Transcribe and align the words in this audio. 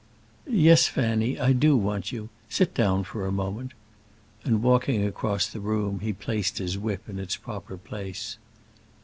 "Yes, 0.49 0.87
Fanny, 0.87 1.39
I 1.39 1.53
do 1.53 1.77
want 1.77 2.11
you. 2.11 2.29
Sit 2.49 2.73
down 2.73 3.03
for 3.03 3.23
a 3.27 3.31
moment." 3.31 3.73
And 4.43 4.63
walking 4.63 5.05
across 5.05 5.45
the 5.45 5.59
room, 5.59 5.99
he 5.99 6.11
placed 6.11 6.57
his 6.57 6.75
whip 6.75 7.07
in 7.07 7.19
its 7.19 7.35
proper 7.37 7.77
place. 7.77 8.39